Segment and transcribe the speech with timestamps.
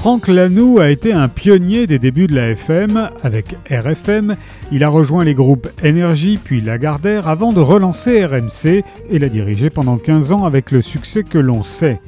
[0.00, 3.10] Franck Lanoux a été un pionnier des débuts de la FM.
[3.22, 4.34] Avec RFM,
[4.72, 9.68] il a rejoint les groupes Énergie puis Lagardère avant de relancer RMC et l'a dirigé
[9.68, 12.00] pendant 15 ans avec le succès que l'on sait.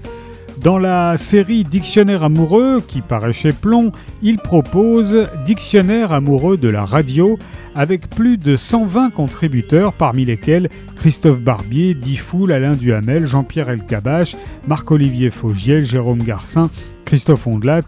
[0.62, 6.86] Dans la série Dictionnaire amoureux qui paraît chez Plomb, il propose Dictionnaire amoureux de la
[6.86, 7.38] radio
[7.74, 14.36] avec plus de 120 contributeurs parmi lesquels Christophe Barbier, Difoul, Alain Duhamel, Jean-Pierre Elkabach,
[14.68, 16.70] Marc-Olivier Faugiel, Jérôme Garcin,
[17.04, 17.82] Christophe Ondelat,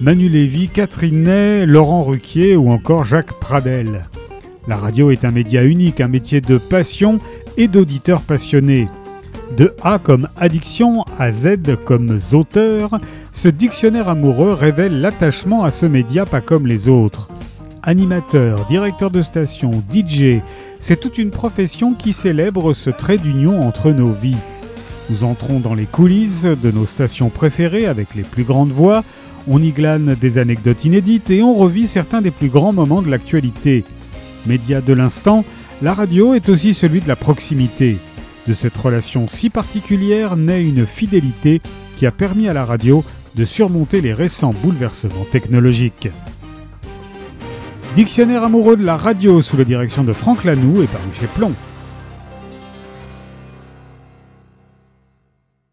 [0.00, 4.02] Manu Lévy, Catherine Ney, Laurent Ruquier ou encore Jacques Pradel.
[4.68, 7.20] La radio est un média unique, un métier de passion
[7.56, 8.86] et d'auditeurs passionnés.
[9.56, 12.98] De A comme addiction à Z comme auteur,
[13.32, 17.28] ce dictionnaire amoureux révèle l'attachement à ce média pas comme les autres.
[17.84, 20.40] Animateur, directeur de station, DJ,
[20.78, 24.36] c'est toute une profession qui célèbre ce trait d'union entre nos vies.
[25.10, 29.02] Nous entrons dans les coulisses de nos stations préférées avec les plus grandes voix,
[29.48, 33.10] on y glane des anecdotes inédites et on revit certains des plus grands moments de
[33.10, 33.82] l'actualité.
[34.46, 35.44] Média de l'instant,
[35.82, 37.98] la radio est aussi celui de la proximité.
[38.46, 41.60] De cette relation si particulière naît une fidélité
[41.96, 46.08] qui a permis à la radio de surmonter les récents bouleversements technologiques.
[47.94, 51.52] Dictionnaire amoureux de la radio sous la direction de Franck Lanoux est paru chez Plomb.